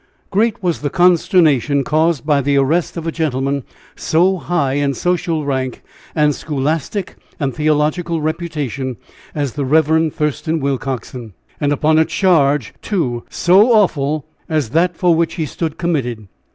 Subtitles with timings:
[0.31, 3.61] Great was the consternation caused by the arrest of a gentleman
[3.95, 5.83] so high in social rank
[6.15, 8.97] and scholastic and theological reputation
[9.35, 10.11] as the Rev.
[10.11, 15.77] Thurston Willcoxen, and upon a charge, too, so awful as that for which he stood
[15.77, 16.27] committed!